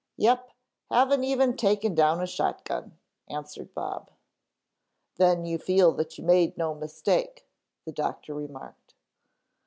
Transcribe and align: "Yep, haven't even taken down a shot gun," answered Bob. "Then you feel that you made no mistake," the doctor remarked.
"Yep, 0.17 0.49
haven't 0.89 1.23
even 1.25 1.55
taken 1.55 1.93
down 1.93 2.23
a 2.23 2.25
shot 2.25 2.63
gun," 2.63 2.97
answered 3.27 3.71
Bob. 3.75 4.09
"Then 5.17 5.45
you 5.45 5.59
feel 5.59 5.91
that 5.91 6.17
you 6.17 6.23
made 6.23 6.57
no 6.57 6.73
mistake," 6.73 7.45
the 7.85 7.91
doctor 7.91 8.33
remarked. 8.33 8.95